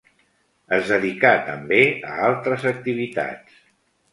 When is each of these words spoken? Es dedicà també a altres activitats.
Es 0.77 0.87
dedicà 0.91 1.33
també 1.49 1.79
a 2.15 2.15
altres 2.31 2.67
activitats. 2.73 3.63